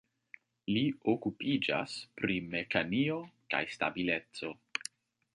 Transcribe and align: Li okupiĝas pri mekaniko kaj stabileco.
Li 0.75 0.81
okupiĝas 1.11 1.97
pri 2.21 2.37
mekaniko 2.53 3.19
kaj 3.55 3.61
stabileco. 3.75 4.51